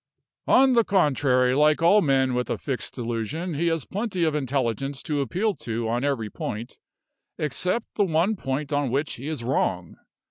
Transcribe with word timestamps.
"On 0.47 0.73
the 0.73 0.83
contrary, 0.83 1.53
like 1.53 1.83
all 1.83 2.01
men 2.01 2.33
with 2.33 2.49
a 2.49 2.57
fixed 2.57 2.95
delusion, 2.95 3.53
he 3.53 3.67
has 3.67 3.85
plenty 3.85 4.23
of 4.23 4.33
intelligence 4.33 5.03
to 5.03 5.21
appeal 5.21 5.53
to 5.57 5.87
on 5.89 6.03
every 6.03 6.31
point, 6.31 6.79
except 7.37 7.85
the 7.93 8.05
one 8.05 8.35
point 8.35 8.73
on 8.73 8.89
which 8.89 9.13
he 9.13 9.27
is 9.27 9.43
wrong. 9.43 9.97